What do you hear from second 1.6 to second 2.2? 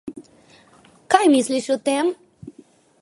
o tem?